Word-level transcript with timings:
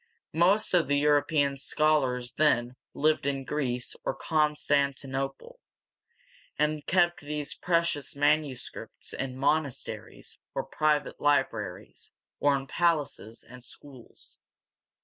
Most 0.33 0.73
of 0.73 0.87
the 0.87 0.97
European 0.97 1.55
scholars 1.55 2.31
then 2.31 2.75
lived 2.95 3.27
in 3.27 3.45
Greece 3.45 3.93
or 4.03 4.15
Constantinople, 4.15 5.59
and 6.57 6.83
kept 6.87 7.19
these 7.21 7.53
precious 7.53 8.15
manuscripts 8.15 9.13
in 9.13 9.37
monasteries 9.37 10.39
or 10.55 10.63
private 10.63 11.21
libraries, 11.21 12.09
or 12.39 12.55
in 12.55 12.65
palaces 12.65 13.43
and 13.47 13.63
schools. 13.63 14.39